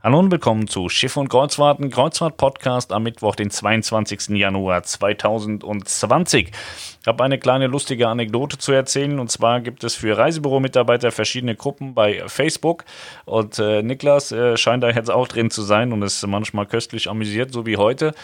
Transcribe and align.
Hallo 0.00 0.20
und 0.20 0.30
willkommen 0.30 0.68
zu 0.68 0.88
Schiff 0.88 1.16
und 1.16 1.28
Kreuzfahrten, 1.28 1.90
Kreuzfahrt-Podcast 1.90 2.92
am 2.92 3.02
Mittwoch, 3.02 3.34
den 3.34 3.50
22. 3.50 4.28
Januar 4.28 4.84
2020. 4.84 6.52
Ich 7.00 7.06
habe 7.08 7.24
eine 7.24 7.36
kleine 7.36 7.66
lustige 7.66 8.06
Anekdote 8.06 8.58
zu 8.58 8.70
erzählen 8.70 9.18
und 9.18 9.28
zwar 9.28 9.60
gibt 9.60 9.82
es 9.82 9.96
für 9.96 10.16
Reisebüro-Mitarbeiter 10.16 11.10
verschiedene 11.10 11.56
Gruppen 11.56 11.94
bei 11.94 12.22
Facebook 12.28 12.84
und 13.24 13.58
äh, 13.58 13.82
Niklas 13.82 14.30
äh, 14.30 14.56
scheint 14.56 14.84
da 14.84 14.90
jetzt 14.90 15.10
auch 15.10 15.26
drin 15.26 15.50
zu 15.50 15.62
sein 15.62 15.92
und 15.92 16.02
ist 16.02 16.24
manchmal 16.24 16.66
köstlich 16.66 17.10
amüsiert, 17.10 17.52
so 17.52 17.66
wie 17.66 17.76
heute. 17.76 18.14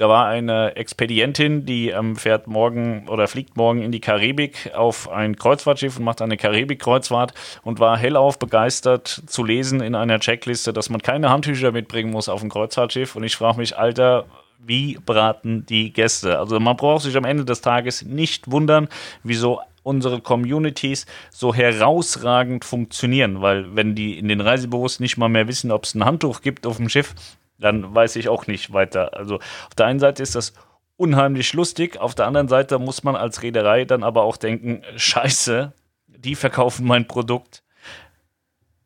Da 0.00 0.08
war 0.08 0.28
eine 0.28 0.76
Expedientin, 0.76 1.66
die 1.66 1.90
ähm, 1.90 2.16
fährt 2.16 2.46
morgen 2.46 3.06
oder 3.06 3.28
fliegt 3.28 3.58
morgen 3.58 3.82
in 3.82 3.92
die 3.92 4.00
Karibik 4.00 4.70
auf 4.74 5.10
ein 5.10 5.36
Kreuzfahrtschiff 5.36 5.98
und 5.98 6.04
macht 6.04 6.22
eine 6.22 6.38
Karibik-Kreuzfahrt 6.38 7.34
und 7.64 7.80
war 7.80 7.98
hellauf 7.98 8.38
begeistert 8.38 9.08
zu 9.26 9.44
lesen 9.44 9.82
in 9.82 9.94
einer 9.94 10.18
Checkliste, 10.18 10.72
dass 10.72 10.88
man 10.88 11.02
keine 11.02 11.28
Handtücher 11.28 11.70
mitbringen 11.70 12.12
muss 12.12 12.30
auf 12.30 12.42
ein 12.42 12.48
Kreuzfahrtschiff. 12.48 13.14
Und 13.14 13.24
ich 13.24 13.36
frage 13.36 13.58
mich, 13.58 13.76
Alter, 13.76 14.24
wie 14.58 14.98
braten 15.04 15.66
die 15.66 15.92
Gäste? 15.92 16.38
Also 16.38 16.58
man 16.60 16.78
braucht 16.78 17.02
sich 17.02 17.14
am 17.18 17.26
Ende 17.26 17.44
des 17.44 17.60
Tages 17.60 18.00
nicht 18.00 18.50
wundern, 18.50 18.88
wieso 19.22 19.60
unsere 19.82 20.22
Communities 20.22 21.04
so 21.30 21.54
herausragend 21.54 22.64
funktionieren, 22.64 23.42
weil 23.42 23.76
wenn 23.76 23.94
die 23.94 24.18
in 24.18 24.28
den 24.28 24.40
Reisebüros 24.40 24.98
nicht 24.98 25.18
mal 25.18 25.28
mehr 25.28 25.46
wissen, 25.46 25.70
ob 25.70 25.84
es 25.84 25.94
ein 25.94 26.06
Handtuch 26.06 26.40
gibt 26.40 26.66
auf 26.66 26.78
dem 26.78 26.88
Schiff, 26.88 27.14
dann 27.60 27.94
weiß 27.94 28.16
ich 28.16 28.28
auch 28.28 28.46
nicht 28.46 28.72
weiter. 28.72 29.16
Also 29.16 29.36
auf 29.36 29.74
der 29.76 29.86
einen 29.86 30.00
Seite 30.00 30.22
ist 30.22 30.34
das 30.34 30.54
unheimlich 30.96 31.52
lustig, 31.52 31.98
auf 31.98 32.14
der 32.14 32.26
anderen 32.26 32.48
Seite 32.48 32.78
muss 32.78 33.04
man 33.04 33.16
als 33.16 33.42
Reederei 33.42 33.84
dann 33.84 34.02
aber 34.02 34.22
auch 34.22 34.36
denken, 34.36 34.82
scheiße, 34.96 35.72
die 36.08 36.34
verkaufen 36.34 36.86
mein 36.86 37.06
Produkt. 37.06 37.62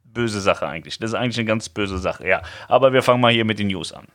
Böse 0.04 0.40
Sache 0.40 0.68
eigentlich. 0.68 0.98
Das 1.00 1.10
ist 1.10 1.14
eigentlich 1.14 1.38
eine 1.38 1.46
ganz 1.46 1.68
böse 1.68 1.98
Sache, 1.98 2.28
ja. 2.28 2.42
Aber 2.68 2.92
wir 2.92 3.02
fangen 3.02 3.20
mal 3.20 3.32
hier 3.32 3.44
mit 3.44 3.58
den 3.58 3.66
News 3.66 3.92
an. 3.92 4.06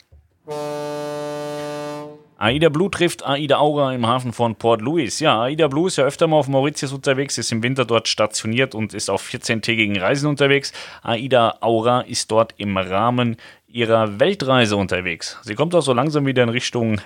Aida 2.42 2.70
Blue 2.70 2.90
trifft 2.90 3.28
Aida 3.28 3.58
Aura 3.58 3.94
im 3.94 4.08
Hafen 4.08 4.32
von 4.32 4.56
Port 4.56 4.80
Louis. 4.80 5.20
Ja, 5.20 5.42
Aida 5.42 5.68
Blue 5.68 5.88
ist 5.88 5.98
ja 5.98 6.06
öfter 6.06 6.26
mal 6.26 6.38
auf 6.38 6.48
Mauritius 6.48 6.94
unterwegs, 6.94 7.38
ist 7.38 7.52
im 7.52 7.62
Winter 7.64 7.84
dort 7.84 8.08
stationiert 8.08 8.74
und 8.74 8.94
ist 8.94 9.10
auf 9.10 9.22
14-tägigen 9.28 10.00
Reisen 10.00 10.30
unterwegs. 10.30 10.72
Aida 11.04 11.58
Aura 11.60 12.00
ist 12.02 12.32
dort 12.32 12.54
im 12.56 12.78
Rahmen 12.78 13.36
ihrer 13.68 14.22
Weltreise 14.22 14.78
unterwegs. 14.78 15.38
Sie 15.44 15.54
kommt 15.54 15.76
auch 15.76 15.82
so 15.82 15.92
langsam 15.92 16.26
wieder 16.26 16.44
in 16.44 16.50
Richtung 16.50 17.02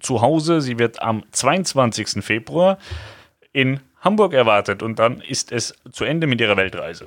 Zuhause. 0.00 0.62
Sie 0.62 0.78
wird 0.78 1.02
am 1.02 1.24
22. 1.30 2.24
Februar 2.24 2.78
in 3.52 3.80
Hamburg 4.00 4.32
erwartet 4.32 4.82
und 4.82 4.98
dann 4.98 5.20
ist 5.20 5.52
es 5.52 5.74
zu 5.92 6.04
Ende 6.06 6.26
mit 6.26 6.40
ihrer 6.40 6.56
Weltreise. 6.56 7.06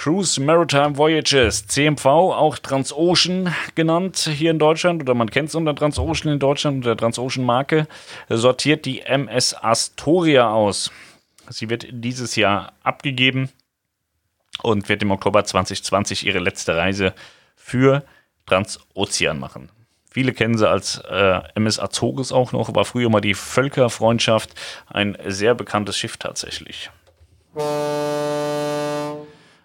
Cruise 0.00 0.40
Maritime 0.40 0.96
Voyages, 0.96 1.66
CMV, 1.66 2.06
auch 2.06 2.56
Transocean 2.56 3.54
genannt 3.74 4.30
hier 4.32 4.50
in 4.50 4.58
Deutschland, 4.58 5.02
oder 5.02 5.12
man 5.12 5.28
kennt 5.28 5.50
es 5.50 5.54
unter 5.54 5.74
Transocean 5.74 6.32
in 6.32 6.38
Deutschland, 6.38 6.76
unter 6.76 6.96
Transocean-Marke, 6.96 7.86
sortiert 8.30 8.86
die 8.86 9.02
MS 9.02 9.54
Astoria 9.60 10.50
aus. 10.50 10.90
Sie 11.50 11.68
wird 11.68 11.86
dieses 11.90 12.34
Jahr 12.34 12.72
abgegeben 12.82 13.50
und 14.62 14.88
wird 14.88 15.02
im 15.02 15.10
Oktober 15.10 15.44
2020 15.44 16.24
ihre 16.24 16.38
letzte 16.38 16.74
Reise 16.78 17.12
für 17.54 18.02
Transozean 18.46 19.38
machen. 19.38 19.68
Viele 20.10 20.32
kennen 20.32 20.56
sie 20.56 20.66
als 20.66 21.02
äh, 21.10 21.42
MS 21.56 21.78
Azores 21.78 22.32
auch 22.32 22.52
noch, 22.52 22.74
war 22.74 22.86
früher 22.86 23.10
mal 23.10 23.20
die 23.20 23.34
Völkerfreundschaft, 23.34 24.54
ein 24.86 25.18
sehr 25.26 25.54
bekanntes 25.54 25.98
Schiff 25.98 26.16
tatsächlich. 26.16 26.90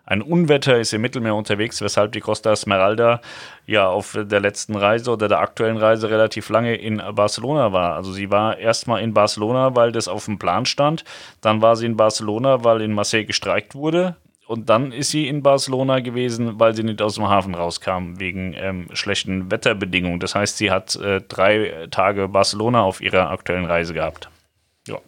Ein 0.05 0.21
Unwetter 0.21 0.77
ist 0.79 0.93
im 0.93 1.01
Mittelmeer 1.01 1.35
unterwegs, 1.35 1.81
weshalb 1.81 2.11
die 2.11 2.19
Costa 2.19 2.55
Smeralda 2.55 3.21
ja 3.65 3.87
auf 3.87 4.15
der 4.19 4.39
letzten 4.39 4.75
Reise 4.75 5.11
oder 5.11 5.27
der 5.27 5.39
aktuellen 5.39 5.77
Reise 5.77 6.09
relativ 6.09 6.49
lange 6.49 6.75
in 6.75 7.01
Barcelona 7.13 7.73
war. 7.73 7.95
Also 7.95 8.11
sie 8.11 8.29
war 8.29 8.57
erstmal 8.57 9.01
in 9.01 9.13
Barcelona, 9.13 9.75
weil 9.75 9.91
das 9.91 10.07
auf 10.07 10.25
dem 10.25 10.37
Plan 10.37 10.65
stand. 10.65 11.03
Dann 11.41 11.61
war 11.63 11.75
sie 11.75 11.87
in 11.87 11.97
Barcelona, 11.97 12.63
weil 12.63 12.81
in 12.81 12.93
Marseille 12.93 13.25
gestreikt 13.25 13.73
wurde. 13.73 14.15
Und 14.47 14.69
dann 14.69 14.91
ist 14.91 15.09
sie 15.09 15.27
in 15.27 15.41
Barcelona 15.41 16.01
gewesen, 16.01 16.59
weil 16.59 16.75
sie 16.75 16.83
nicht 16.83 17.01
aus 17.01 17.15
dem 17.15 17.27
Hafen 17.27 17.55
rauskam, 17.55 18.19
wegen 18.19 18.53
ähm, 18.55 18.87
schlechten 18.93 19.49
Wetterbedingungen. 19.49 20.19
Das 20.19 20.35
heißt, 20.35 20.57
sie 20.57 20.69
hat 20.69 20.95
äh, 20.97 21.21
drei 21.21 21.87
Tage 21.89 22.27
Barcelona 22.27 22.83
auf 22.83 23.01
ihrer 23.01 23.31
aktuellen 23.31 23.65
Reise 23.65 23.95
gehabt. 23.95 24.29
Ja. 24.87 24.99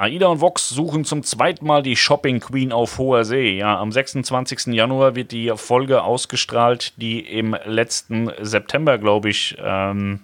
AIDA 0.00 0.28
und 0.28 0.40
Vox 0.40 0.70
suchen 0.70 1.04
zum 1.04 1.22
zweiten 1.22 1.66
Mal 1.66 1.82
die 1.82 1.94
Shopping 1.94 2.40
Queen 2.40 2.72
auf 2.72 2.96
hoher 2.96 3.26
See. 3.26 3.58
Ja, 3.58 3.78
am 3.78 3.92
26. 3.92 4.68
Januar 4.68 5.14
wird 5.14 5.30
die 5.30 5.52
Folge 5.56 6.02
ausgestrahlt, 6.02 6.94
die 6.96 7.20
im 7.20 7.54
letzten 7.66 8.30
September, 8.40 8.96
glaube 8.96 9.28
ich, 9.28 9.58
ähm, 9.62 10.20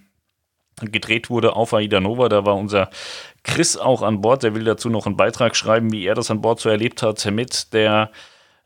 gedreht 0.81 1.29
wurde 1.29 1.55
auf 1.57 1.75
Aida 1.75 2.01
Nova. 2.01 2.31
Da 2.31 2.47
war 2.47 2.57
unser 2.57 2.89
Chris 3.43 3.77
auch 3.77 4.01
an 4.01 4.23
Bord. 4.23 4.45
Der 4.45 4.55
will 4.55 4.65
dazu 4.65 4.89
noch 4.89 5.05
einen 5.05 5.19
Beitrag 5.19 5.55
schreiben, 5.55 5.93
wie 5.93 6.07
er 6.07 6.15
das 6.15 6.31
an 6.31 6.41
Bord 6.41 6.59
so 6.59 6.71
erlebt 6.71 7.03
hat 7.03 7.23
mit 7.31 7.75
der 7.75 8.11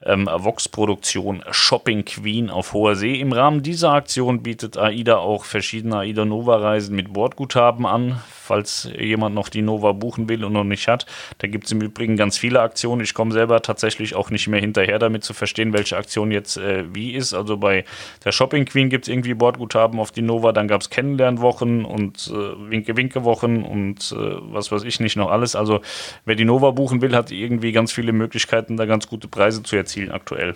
ähm, 0.04 0.28
Vox-Produktion 0.32 1.42
Shopping 1.50 2.04
Queen 2.04 2.50
auf 2.50 2.72
hoher 2.72 2.94
See. 2.94 3.18
Im 3.18 3.32
Rahmen 3.32 3.64
dieser 3.64 3.94
Aktion 3.94 4.44
bietet 4.44 4.78
AIDA 4.78 5.16
auch 5.16 5.44
verschiedene 5.44 5.98
AIDA 5.98 6.24
Nova-Reisen 6.24 6.94
mit 6.94 7.12
Bordguthaben 7.12 7.84
an, 7.84 8.20
falls 8.50 8.88
jemand 8.98 9.34
noch 9.34 9.48
die 9.48 9.62
Nova 9.62 9.92
buchen 9.92 10.28
will 10.28 10.44
und 10.44 10.52
noch 10.52 10.64
nicht 10.64 10.88
hat. 10.88 11.06
Da 11.38 11.46
gibt 11.46 11.66
es 11.66 11.72
im 11.72 11.80
Übrigen 11.80 12.16
ganz 12.16 12.38
viele 12.38 12.60
Aktionen. 12.60 13.02
Ich 13.02 13.14
komme 13.14 13.32
selber 13.32 13.62
tatsächlich 13.62 14.14
auch 14.14 14.30
nicht 14.30 14.48
mehr 14.48 14.60
hinterher, 14.60 14.98
damit 14.98 15.22
zu 15.22 15.34
verstehen, 15.34 15.72
welche 15.72 15.96
Aktion 15.96 16.30
jetzt 16.30 16.56
äh, 16.56 16.84
wie 16.94 17.12
ist. 17.12 17.34
Also 17.34 17.56
bei 17.56 17.84
der 18.24 18.32
Shopping 18.32 18.64
Queen 18.64 18.88
gibt 18.88 19.04
es 19.04 19.08
irgendwie 19.08 19.34
Bordguthaben 19.34 20.00
auf 20.00 20.10
die 20.10 20.22
Nova, 20.22 20.52
dann 20.52 20.66
gab 20.66 20.80
es 20.80 20.90
Kennenlernwochen 20.90 21.84
und 21.84 22.32
äh, 22.32 22.70
Winke-Winke-Wochen 22.70 23.62
und 23.62 24.12
äh, 24.12 24.16
was 24.52 24.72
weiß 24.72 24.84
ich 24.84 24.98
nicht 24.98 25.16
noch 25.16 25.30
alles. 25.30 25.54
Also 25.54 25.80
wer 26.24 26.34
die 26.34 26.44
Nova 26.44 26.70
buchen 26.72 27.02
will, 27.02 27.14
hat 27.14 27.30
irgendwie 27.30 27.72
ganz 27.72 27.92
viele 27.92 28.12
Möglichkeiten, 28.12 28.76
da 28.76 28.86
ganz 28.86 29.06
gute 29.06 29.28
Preise 29.28 29.62
zu 29.62 29.76
erzielen 29.76 29.90
erzielen 29.90 30.12
aktuell. 30.12 30.54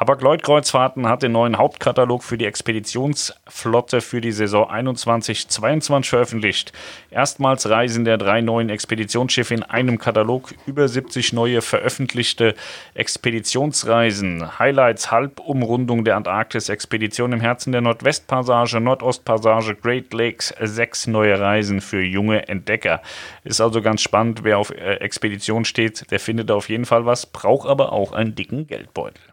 Hapag-Lloyd-Kreuzfahrten 0.00 1.06
hat 1.06 1.22
den 1.22 1.32
neuen 1.32 1.58
Hauptkatalog 1.58 2.24
für 2.24 2.38
die 2.38 2.46
Expeditionsflotte 2.46 4.00
für 4.00 4.22
die 4.22 4.32
Saison 4.32 4.70
21-22 4.70 6.08
veröffentlicht. 6.08 6.72
Erstmals 7.10 7.68
reisen 7.68 8.06
der 8.06 8.16
drei 8.16 8.40
neuen 8.40 8.70
Expeditionsschiffe 8.70 9.52
in 9.52 9.62
einem 9.62 9.98
Katalog 9.98 10.54
über 10.64 10.88
70 10.88 11.34
neue 11.34 11.60
veröffentlichte 11.60 12.54
Expeditionsreisen. 12.94 14.58
Highlights 14.58 15.10
Halbumrundung 15.10 16.06
der 16.06 16.16
Antarktis, 16.16 16.70
Expedition 16.70 17.34
im 17.34 17.42
Herzen 17.42 17.72
der 17.72 17.82
Nordwestpassage, 17.82 18.80
Nordostpassage, 18.80 19.74
Great 19.74 20.14
Lakes, 20.14 20.54
sechs 20.62 21.08
neue 21.08 21.38
Reisen 21.38 21.82
für 21.82 22.00
junge 22.00 22.48
Entdecker. 22.48 23.02
Ist 23.44 23.60
also 23.60 23.82
ganz 23.82 24.00
spannend, 24.00 24.44
wer 24.44 24.56
auf 24.56 24.70
äh, 24.70 24.94
Expedition 24.94 25.66
steht, 25.66 26.10
der 26.10 26.20
findet 26.20 26.50
auf 26.50 26.70
jeden 26.70 26.86
Fall 26.86 27.04
was, 27.04 27.26
braucht 27.26 27.68
aber 27.68 27.92
auch 27.92 28.12
einen 28.12 28.34
dicken 28.34 28.66
Geldbeutel. 28.66 29.29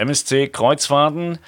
MSC 0.00 0.48
Kreuzfahrten 0.48 1.38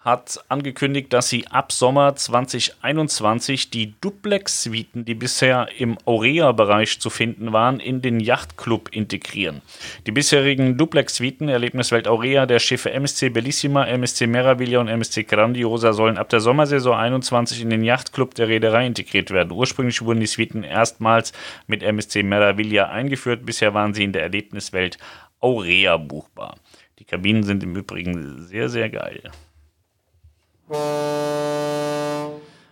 hat 0.00 0.44
angekündigt, 0.48 1.12
dass 1.12 1.28
sie 1.28 1.46
ab 1.46 1.70
Sommer 1.70 2.16
2021 2.16 3.70
die 3.70 3.94
Duplex-Suiten, 4.00 5.04
die 5.04 5.14
bisher 5.14 5.68
im 5.78 5.96
Aurea-Bereich 6.04 6.98
zu 6.98 7.08
finden 7.08 7.52
waren, 7.52 7.78
in 7.78 8.02
den 8.02 8.18
Yachtclub 8.18 8.88
integrieren. 8.90 9.62
Die 10.06 10.10
bisherigen 10.10 10.76
Duplex-Suiten, 10.76 11.48
Erlebniswelt 11.48 12.08
Aurea 12.08 12.46
der 12.46 12.58
Schiffe 12.58 12.90
MSC 12.90 13.28
Bellissima, 13.28 13.84
MSC 13.84 14.26
Meraviglia 14.26 14.80
und 14.80 14.88
MSC 14.88 15.22
Grandiosa, 15.22 15.92
sollen 15.92 16.18
ab 16.18 16.28
der 16.30 16.40
Sommersaison 16.40 16.96
21 16.96 17.62
in 17.62 17.70
den 17.70 17.84
Yachtclub 17.84 18.34
der 18.34 18.48
Reederei 18.48 18.84
integriert 18.84 19.30
werden. 19.30 19.52
Ursprünglich 19.52 20.02
wurden 20.02 20.18
die 20.18 20.26
Suiten 20.26 20.64
erstmals 20.64 21.32
mit 21.68 21.84
MSC 21.84 22.24
Meraviglia 22.24 22.88
eingeführt, 22.88 23.46
bisher 23.46 23.72
waren 23.72 23.94
sie 23.94 24.02
in 24.02 24.12
der 24.12 24.22
Erlebniswelt 24.22 24.98
Aurea 25.42 25.98
buchbar. 25.98 26.56
Die 26.98 27.04
Kabinen 27.04 27.42
sind 27.42 27.62
im 27.62 27.76
Übrigen 27.76 28.46
sehr, 28.46 28.68
sehr 28.68 28.88
geil. 28.88 29.30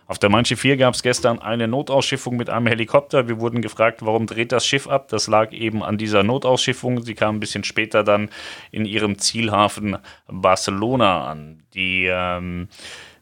Auf 0.07 0.19
der 0.19 0.29
Manche 0.29 0.57
4 0.57 0.77
gab 0.77 0.93
es 0.93 1.03
gestern 1.03 1.39
eine 1.39 1.67
Notausschiffung 1.67 2.35
mit 2.35 2.49
einem 2.49 2.67
Helikopter. 2.67 3.27
Wir 3.27 3.39
wurden 3.39 3.61
gefragt, 3.61 4.05
warum 4.05 4.25
dreht 4.25 4.51
das 4.51 4.65
Schiff 4.65 4.87
ab? 4.87 5.07
Das 5.09 5.27
lag 5.27 5.53
eben 5.53 5.83
an 5.83 5.97
dieser 5.97 6.23
Notausschiffung. 6.23 7.01
Sie 7.03 7.13
kam 7.13 7.35
ein 7.35 7.39
bisschen 7.39 7.63
später 7.63 8.03
dann 8.03 8.29
in 8.71 8.85
ihrem 8.85 9.19
Zielhafen 9.19 9.97
Barcelona 10.27 11.29
an. 11.29 11.63
Die 11.73 12.07
ähm, 12.09 12.67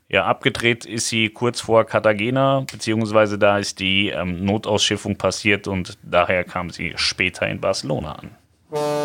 ja, 0.07 0.25
abgedreht 0.25 0.85
ist 0.85 1.09
sie 1.09 1.29
kurz 1.29 1.61
vor 1.61 1.85
Cartagena, 1.85 2.61
beziehungsweise 2.61 3.37
da 3.37 3.59
ist 3.59 3.79
die 3.79 4.09
ähm, 4.09 4.43
Notausschiffung 4.43 5.15
passiert 5.15 5.67
und 5.67 5.99
daher 6.01 6.43
kam 6.43 6.71
sie 6.71 6.93
später 6.95 7.47
in 7.47 7.61
Barcelona 7.61 8.13
an. 8.13 8.98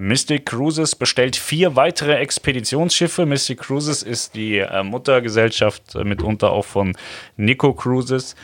Mystic 0.00 0.46
Cruises 0.46 0.96
bestellt 0.96 1.36
vier 1.36 1.76
weitere 1.76 2.14
Expeditionsschiffe. 2.14 3.26
Mystic 3.26 3.60
Cruises 3.60 4.02
ist 4.02 4.34
die 4.34 4.58
äh, 4.58 4.82
Muttergesellschaft 4.82 5.94
äh, 5.94 6.04
mitunter 6.04 6.50
auch 6.50 6.64
von 6.64 6.96
Nico 7.36 7.74
Cruises. 7.74 8.34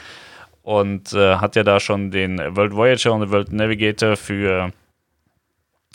und 0.62 1.12
äh, 1.12 1.36
hat 1.36 1.56
ja 1.56 1.62
da 1.62 1.80
schon 1.80 2.10
den 2.10 2.38
World 2.56 2.74
Voyager 2.74 3.12
und 3.12 3.20
den 3.20 3.30
World 3.30 3.52
Navigator 3.52 4.16
für 4.16 4.72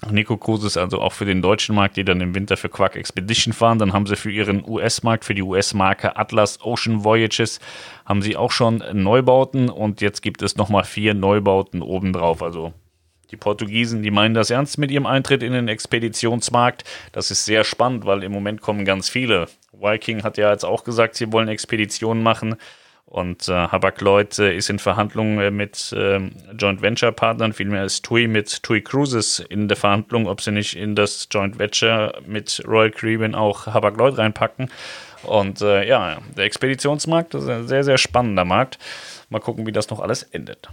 Nico 0.09 0.37
Cruises, 0.37 0.77
also 0.77 0.99
auch 0.99 1.13
für 1.13 1.25
den 1.25 1.41
deutschen 1.41 1.75
Markt, 1.75 1.97
die 1.97 2.03
dann 2.03 2.21
im 2.21 2.33
Winter 2.33 2.57
für 2.57 2.69
Quark 2.69 2.95
Expedition 2.95 3.53
fahren. 3.53 3.77
Dann 3.77 3.93
haben 3.93 4.07
sie 4.07 4.15
für 4.15 4.31
ihren 4.31 4.67
US-Markt, 4.67 5.25
für 5.25 5.35
die 5.35 5.43
US-Marke 5.43 6.17
Atlas 6.17 6.59
Ocean 6.63 7.03
Voyages, 7.03 7.59
haben 8.05 8.21
sie 8.21 8.35
auch 8.35 8.51
schon 8.51 8.83
Neubauten 8.93 9.69
und 9.69 10.01
jetzt 10.01 10.21
gibt 10.21 10.41
es 10.41 10.55
nochmal 10.55 10.85
vier 10.85 11.13
Neubauten 11.13 11.81
obendrauf. 11.83 12.41
Also 12.41 12.73
die 13.31 13.37
Portugiesen, 13.37 14.03
die 14.03 14.11
meinen 14.11 14.33
das 14.33 14.49
ernst 14.49 14.77
mit 14.77 14.91
ihrem 14.91 15.05
Eintritt 15.05 15.43
in 15.43 15.53
den 15.53 15.67
Expeditionsmarkt. 15.67 16.83
Das 17.11 17.31
ist 17.31 17.45
sehr 17.45 17.63
spannend, 17.63 18.05
weil 18.05 18.23
im 18.23 18.31
Moment 18.31 18.61
kommen 18.61 18.85
ganz 18.85 19.09
viele. 19.09 19.47
Viking 19.73 20.23
hat 20.23 20.37
ja 20.37 20.51
jetzt 20.51 20.65
auch 20.65 20.83
gesagt, 20.83 21.15
sie 21.15 21.31
wollen 21.31 21.47
Expeditionen 21.47 22.23
machen. 22.23 22.55
Und 23.11 23.49
äh, 23.49 23.51
Habak-Lloyd 23.51 24.39
äh, 24.39 24.55
ist 24.55 24.69
in 24.69 24.79
Verhandlungen 24.79 25.37
äh, 25.39 25.51
mit 25.51 25.91
äh, 25.91 26.17
Joint 26.57 26.81
Venture 26.81 27.11
Partnern, 27.11 27.51
vielmehr 27.51 27.83
ist 27.83 28.05
TUI 28.05 28.27
mit 28.27 28.63
TUI 28.63 28.79
Cruises 28.81 29.39
in 29.49 29.67
der 29.67 29.75
Verhandlung, 29.75 30.27
ob 30.27 30.39
sie 30.39 30.51
nicht 30.51 30.77
in 30.77 30.95
das 30.95 31.27
Joint 31.29 31.59
Venture 31.59 32.21
mit 32.25 32.63
Royal 32.65 32.89
Caribbean 32.89 33.35
auch 33.35 33.65
Habak-Lloyd 33.65 34.17
reinpacken. 34.17 34.71
Und 35.23 35.59
äh, 35.59 35.85
ja, 35.85 36.19
der 36.37 36.45
Expeditionsmarkt 36.45 37.33
ist 37.33 37.49
ein 37.49 37.67
sehr, 37.67 37.83
sehr 37.83 37.97
spannender 37.97 38.45
Markt. 38.45 38.79
Mal 39.29 39.39
gucken, 39.39 39.65
wie 39.67 39.73
das 39.73 39.89
noch 39.89 39.99
alles 39.99 40.23
endet. 40.23 40.69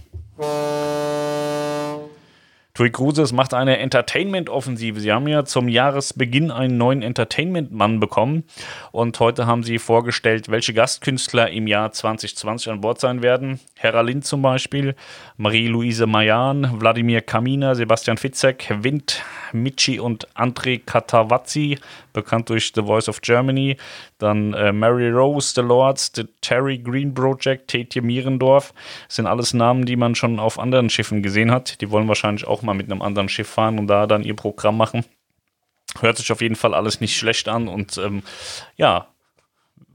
TUI 2.79 2.91
Cruises 2.91 3.33
macht 3.33 3.53
eine 3.53 3.77
Entertainment-Offensive. 3.79 5.01
Sie 5.01 5.11
haben 5.11 5.27
ja 5.27 5.43
zum 5.43 5.67
Jahresbeginn 5.67 6.49
einen 6.49 6.77
neuen 6.77 7.01
Entertainment-Mann 7.01 7.99
bekommen 7.99 8.45
und 8.93 9.19
heute 9.19 9.45
haben 9.45 9.63
sie 9.63 9.79
vorgestellt, 9.79 10.47
welche 10.47 10.73
Gastkünstler 10.73 11.49
im 11.49 11.67
Jahr 11.67 11.91
2020 11.91 12.71
an 12.71 12.79
Bord 12.79 13.01
sein 13.01 13.21
werden. 13.21 13.59
Hera 13.75 13.99
Lind 13.99 14.23
zum 14.23 14.41
Beispiel, 14.41 14.95
Marie-Louise 15.35 16.07
Mayan, 16.07 16.79
Wladimir 16.79 17.19
Kamina, 17.19 17.75
Sebastian 17.75 18.15
Fitzek, 18.15 18.73
Wind, 18.81 19.23
Michi 19.51 19.99
und 19.99 20.29
André 20.33 20.79
Katawazzi, 20.79 21.79
bekannt 22.13 22.49
durch 22.49 22.71
The 22.73 22.83
Voice 22.83 23.09
of 23.09 23.19
Germany. 23.19 23.75
Dann 24.19 24.53
äh, 24.53 24.71
Mary 24.71 25.09
Rose, 25.09 25.53
The 25.55 25.61
Lords, 25.61 26.11
The 26.15 26.25
Terry 26.41 26.77
Green 26.77 27.13
Project, 27.13 27.69
Tetje 27.69 28.01
Mierendorf. 28.01 28.73
Das 29.07 29.15
sind 29.15 29.25
alles 29.25 29.53
Namen, 29.53 29.85
die 29.85 29.95
man 29.95 30.13
schon 30.13 30.39
auf 30.39 30.59
anderen 30.59 30.89
Schiffen 30.89 31.23
gesehen 31.23 31.51
hat. 31.51 31.81
Die 31.81 31.89
wollen 31.89 32.07
wahrscheinlich 32.07 32.45
auch 32.45 32.61
mal 32.61 32.75
mit 32.75 32.91
einem 32.91 33.01
anderen 33.01 33.29
Schiff 33.29 33.47
fahren 33.49 33.79
und 33.79 33.87
da 33.87 34.05
dann 34.05 34.23
ihr 34.23 34.35
Programm 34.35 34.77
machen. 34.77 35.05
Hört 35.99 36.17
sich 36.17 36.31
auf 36.31 36.41
jeden 36.41 36.55
Fall 36.55 36.75
alles 36.75 37.01
nicht 37.01 37.17
schlecht 37.17 37.47
an 37.47 37.67
und 37.67 37.97
ähm, 37.97 38.21
ja, 38.75 39.07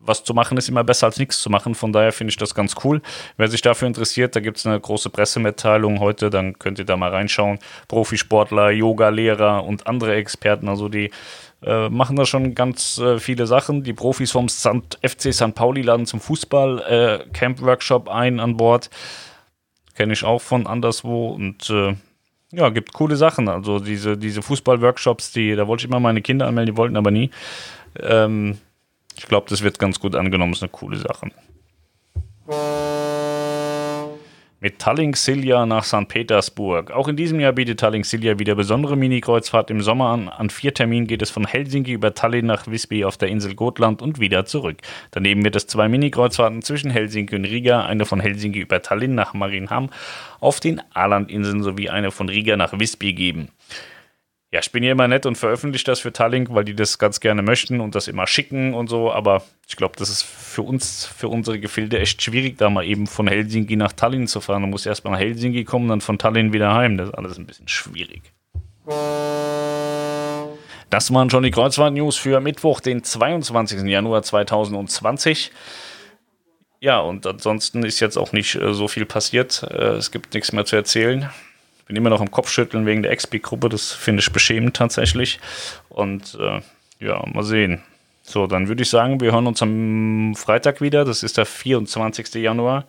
was 0.07 0.25
zu 0.25 0.35
machen 0.35 0.57
ist 0.59 0.69
immer 0.69 0.85
besser 0.85 1.07
als 1.07 1.19
nichts 1.19 1.41
zu 1.41 1.51
machen. 1.51 1.75
Von 1.75 1.93
daher 1.93 2.13
finde 2.13 2.31
ich 2.31 2.37
das 2.37 2.55
ganz 2.55 2.75
cool. 2.85 3.01
Wer 3.37 3.49
sich 3.49 3.63
dafür 3.63 3.89
interessiert, 3.89 4.37
da 4.37 4.41
gibt 4.41 4.59
es 4.59 4.67
eine 4.67 4.79
große 4.79 5.11
Pressemitteilung 5.11 6.01
heute, 6.01 6.31
dann 6.31 6.59
könnt 6.59 6.79
ihr 6.79 6.85
da 6.85 6.97
mal 6.97 7.11
reinschauen. 7.11 7.59
Profisportler, 7.89 8.71
Yoga-Lehrer 8.71 9.65
und 9.65 9.87
andere 9.87 10.15
Experten, 10.15 10.69
also 10.69 10.89
die 10.89 11.11
äh, 11.65 11.89
machen 11.89 12.17
da 12.17 12.27
schon 12.27 12.55
ganz 12.55 12.99
äh, 12.99 13.19
viele 13.19 13.47
Sachen. 13.47 13.83
Die 13.83 13.93
Profis 13.93 14.31
vom 14.31 14.49
St. 14.49 14.99
FC 15.03 15.33
St. 15.33 15.55
Pauli 15.55 15.83
laden 15.83 16.07
zum 16.07 16.21
Fußball-Camp-Workshop 16.21 18.09
äh, 18.09 18.11
ein 18.11 18.41
an 18.41 18.57
Bord. 18.57 18.91
Kenne 19.95 20.13
ich 20.13 20.25
auch 20.25 20.41
von 20.41 20.67
anderswo 20.67 21.29
und 21.29 21.71
äh, 21.71 21.95
ja, 22.53 22.69
gibt 22.69 22.93
coole 22.93 23.17
Sachen. 23.17 23.49
Also 23.49 23.79
diese, 23.79 24.17
diese 24.17 24.43
Fußball-Workshops, 24.43 25.33
die, 25.33 25.55
da 25.55 25.67
wollte 25.67 25.83
ich 25.83 25.89
immer 25.89 26.01
meine 26.01 26.23
Kinder 26.23 26.47
anmelden, 26.47 26.75
die 26.75 26.79
wollten 26.79 26.97
aber 26.97 27.11
nie. 27.11 27.31
Ähm, 28.01 28.59
ich 29.17 29.27
glaube, 29.27 29.47
das 29.49 29.63
wird 29.63 29.79
ganz 29.79 30.01
gut 30.01 30.15
angenommen, 30.15 30.53
ist 30.53 30.63
eine 30.63 30.71
coole 30.71 30.99
Sache. 30.99 31.31
Mit 34.65 34.79
Tallink 34.79 35.19
Silja 35.19 35.67
nach 35.67 35.85
St. 35.85 36.09
Petersburg. 36.09 36.91
Auch 36.91 37.07
in 37.09 37.17
diesem 37.17 37.39
Jahr 37.39 37.53
bietet 37.53 37.81
Tallink 37.81 38.07
Silja 38.07 38.39
wieder 38.39 38.55
besondere 38.55 38.97
Mini-Kreuzfahrt 38.97 39.71
im 39.71 39.83
Sommer 39.83 40.09
an. 40.09 40.31
An 40.31 40.49
vier 40.49 40.73
Terminen 40.73 41.07
geht 41.07 41.21
es 41.21 41.29
von 41.29 41.47
Helsinki 41.47 41.93
über 41.93 42.15
Tallinn 42.15 42.47
nach 42.47 42.67
Visby 42.67 43.05
auf 43.05 43.19
der 43.19 43.29
Insel 43.29 43.55
Gotland 43.55 44.01
und 44.01 44.21
wieder 44.21 44.47
zurück. 44.47 44.79
Daneben 45.11 45.45
wird 45.45 45.55
es 45.55 45.67
zwei 45.67 45.87
Mini-Kreuzfahrten 45.91 46.63
zwischen 46.63 46.91
Helsinki 46.91 47.37
und 47.37 47.45
Riga, 47.45 47.85
eine 47.85 48.07
von 48.07 48.21
Helsinki 48.21 48.61
über 48.61 48.81
Tallinn 48.81 49.15
nach 49.15 49.35
Marienham 49.35 49.91
auf 50.41 50.61
den 50.61 50.81
Ålandinseln 50.97 51.63
sowie 51.63 51.91
eine 51.91 52.11
von 52.11 52.31
Riga 52.31 52.57
nach 52.57 52.73
Visby 52.73 53.13
geben 53.13 53.51
ja, 54.55 54.61
ich 54.61 54.71
bin 54.71 54.85
hier 54.85 54.93
immer 54.93 55.09
nett 55.09 55.27
und 55.27 55.37
veröffentliche 55.37 55.85
das 55.87 55.99
für 55.99 56.13
Tallink, 56.13 56.55
weil 56.55 56.65
die 56.65 56.77
das 56.77 57.01
ganz 57.01 57.19
gerne 57.19 57.43
möchten 57.43 57.81
und 57.81 57.97
das 57.97 58.07
immer 58.07 58.29
schicken 58.29 58.73
und 58.73 58.89
so. 58.89 59.13
Aber 59.13 59.43
ich 59.67 59.75
glaube, 59.75 59.97
das 59.99 60.09
ist 60.09 60.23
für 60.23 60.63
uns, 60.63 61.07
für 61.07 61.27
unsere 61.27 61.59
Gefilde 61.59 61.99
echt 61.99 62.23
schwierig, 62.23 62.57
da 62.57 62.71
mal 62.71 62.85
eben 62.85 63.09
von 63.09 63.27
Helsinki 63.27 63.75
nach 63.75 63.93
Tallinn 63.93 64.29
zu 64.29 64.41
fahren. 64.41 64.63
Du 64.63 64.69
musst 64.69 64.87
erst 64.87 65.05
mal 65.05 65.11
nach 65.11 65.19
Helsinki 65.19 65.65
kommen, 65.65 65.89
dann 65.89 66.01
von 66.01 66.19
Tallinn 66.19 66.53
wieder 66.53 66.73
heim. 66.73 66.97
Das 66.97 67.09
ist 67.09 67.15
alles 67.17 67.37
ein 67.37 67.47
bisschen 67.47 67.67
schwierig. 67.67 68.23
Das 70.89 71.13
waren 71.13 71.31
schon 71.31 71.43
die 71.43 71.51
Kreuzfahrt-News 71.51 72.17
für 72.17 72.39
Mittwoch, 72.39 72.79
den 72.79 73.03
22. 73.03 73.83
Januar 73.83 74.23
2020. 74.23 75.51
Ja, 76.79 77.01
und 77.01 77.27
ansonsten 77.27 77.85
ist 77.85 77.99
jetzt 77.99 78.17
auch 78.17 78.31
nicht 78.31 78.55
äh, 78.55 78.73
so 78.73 78.87
viel 78.87 79.05
passiert. 79.05 79.65
Äh, 79.69 79.95
es 79.95 80.13
gibt 80.13 80.33
nichts 80.33 80.53
mehr 80.53 80.65
zu 80.65 80.77
erzählen 80.77 81.29
bin 81.87 81.97
immer 81.97 82.11
noch 82.11 82.21
am 82.21 82.31
Kopfschütteln 82.31 82.87
wegen 82.87 83.03
der 83.03 83.15
XP-Gruppe. 83.15 83.69
Das 83.69 83.93
finde 83.93 84.21
ich 84.21 84.33
beschämend 84.33 84.77
tatsächlich. 84.77 85.41
Und 85.89 86.37
äh, 86.41 86.61
ja, 86.99 87.23
mal 87.33 87.45
sehen. 87.45 87.83
So, 88.23 88.47
dann 88.47 88.69
würde 88.69 88.83
ich 88.83 88.91
sagen, 88.91 89.21
wir 89.21 89.33
hören 89.33 89.47
uns 89.47 89.61
am 89.63 90.35
Freitag 90.35 90.81
wieder. 90.81 91.05
Das 91.05 91.23
ist 91.23 91.37
der 91.37 91.47
24. 91.47 92.35
Januar. 92.35 92.87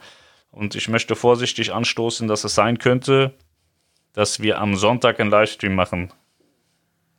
Und 0.52 0.76
ich 0.76 0.88
möchte 0.88 1.16
vorsichtig 1.16 1.74
anstoßen, 1.74 2.30
dass 2.30 2.46
es 2.46 2.56
sein 2.56 2.80
könnte, 2.80 3.34
dass 4.14 4.40
wir 4.40 4.60
am 4.60 4.76
Sonntag 4.76 5.20
einen 5.20 5.30
Livestream 5.30 5.76
machen. 5.76 6.14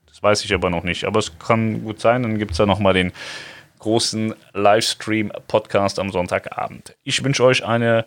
Das 0.06 0.22
weiß 0.22 0.46
ich 0.46 0.54
aber 0.54 0.70
noch 0.70 0.82
nicht. 0.82 1.04
Aber 1.04 1.18
es 1.18 1.38
kann 1.38 1.84
gut 1.84 2.00
sein. 2.00 2.22
Dann 2.22 2.38
gibt 2.38 2.52
es 2.52 2.56
da 2.56 2.64
nochmal 2.64 2.94
den 2.94 3.12
großen 3.80 4.34
Livestream-Podcast 4.54 5.98
am 5.98 6.10
Sonntagabend. 6.10 6.96
Ich 7.04 7.22
wünsche 7.22 7.44
euch 7.44 7.66
eine 7.66 8.06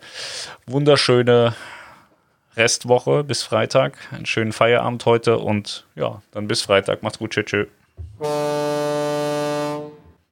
wunderschöne 0.65 1.53
Restwoche 2.55 3.23
bis 3.23 3.43
Freitag. 3.43 3.97
Einen 4.11 4.25
schönen 4.25 4.51
Feierabend 4.51 5.05
heute 5.05 5.37
und 5.37 5.85
ja, 5.95 6.21
dann 6.31 6.47
bis 6.47 6.61
Freitag. 6.61 7.03
Macht's 7.03 7.19
gut. 7.19 7.31
Tschüss. 7.31 7.45
tschüss. 7.45 7.67